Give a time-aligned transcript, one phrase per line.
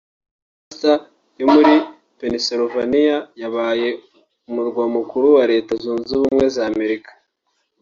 [0.63, 0.97] Lancaster
[1.39, 1.73] yo muri
[2.19, 3.87] Pennsylvania yabaye
[4.47, 7.11] umurwa mukuru wa Leta zunze ubumwe za Amerika